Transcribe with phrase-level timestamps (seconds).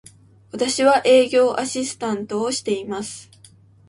[0.51, 3.29] 私は、営業アシスタントをしています。